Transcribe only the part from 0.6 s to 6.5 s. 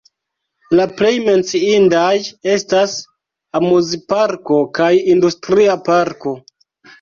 La plej menciindaj estas amuzparko kaj industria parko.